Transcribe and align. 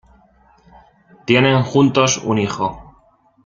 Tienen 1.27 1.61
juntos 1.61 2.17
un 2.23 2.39
hijo. 2.39 2.95